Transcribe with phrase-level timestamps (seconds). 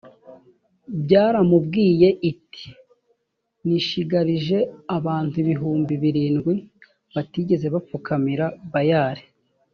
[1.07, 2.65] b yaramubwiye iti
[3.67, 4.57] nishigarije
[4.97, 6.53] abantu ibihumbi birindwi
[7.15, 9.23] batigeze bapfukamira bayali